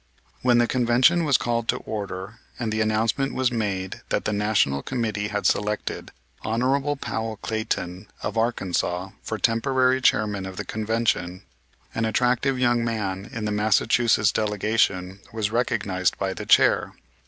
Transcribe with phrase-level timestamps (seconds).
[0.41, 4.81] When the Convention was called to order, and the announcement was made that the National
[4.81, 6.95] Committee had selected Hon.
[6.97, 11.43] Powell Clayton, of Arkansas, for temporary chairman of the Convention,
[11.93, 16.93] an attractive young man in the Massachusetts delegation was recognized by the chair.